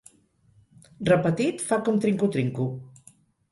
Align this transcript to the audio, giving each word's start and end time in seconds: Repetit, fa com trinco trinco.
Repetit, 1.09 1.63
fa 1.69 1.79
com 1.91 2.01
trinco 2.07 2.33
trinco. 2.39 2.69